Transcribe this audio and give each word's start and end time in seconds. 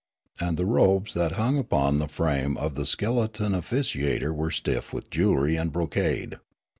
And 0.39 0.57
the 0.57 0.65
robes 0.65 1.13
that 1.13 1.33
hung 1.33 1.59
upon 1.59 1.99
the 1.99 2.07
framework 2.07 2.65
of 2.65 2.73
the 2.73 2.87
skeleton 2.87 3.53
offi 3.53 3.81
ciator 3.81 4.33
were 4.33 4.49
stiff 4.49 4.91
with 4.91 5.11
jewelry 5.11 5.57
and 5.57 5.71
brocade. 5.71 6.37